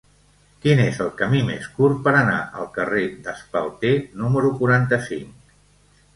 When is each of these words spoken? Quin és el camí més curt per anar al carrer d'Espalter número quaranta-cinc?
Quin 0.61 0.79
és 0.85 1.01
el 1.03 1.11
camí 1.19 1.41
més 1.49 1.67
curt 1.75 1.99
per 2.07 2.13
anar 2.21 2.39
al 2.63 2.71
carrer 2.79 3.05
d'Espalter 3.29 3.93
número 4.25 4.53
quaranta-cinc? 4.59 5.55